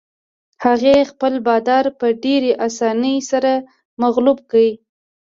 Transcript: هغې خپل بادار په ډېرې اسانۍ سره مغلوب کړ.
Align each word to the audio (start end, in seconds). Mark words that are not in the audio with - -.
هغې 0.63 0.97
خپل 1.11 1.33
بادار 1.47 1.85
په 1.99 2.07
ډېرې 2.23 2.51
اسانۍ 2.67 3.17
سره 3.31 3.51
مغلوب 4.01 4.37
کړ. 4.51 4.65